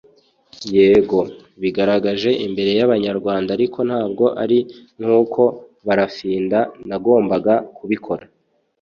[0.75, 1.19] yego
[1.61, 4.59] bigaragaje imbere y’ Abanyarwanda ariko ntabwo ari
[4.99, 5.41] nk’ uko
[5.85, 8.25] Barafinda nagombaga kubikora”